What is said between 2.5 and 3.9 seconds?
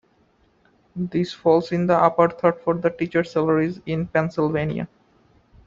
for teacher salaries